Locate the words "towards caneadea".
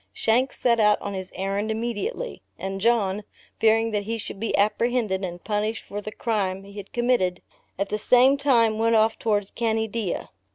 9.19-10.29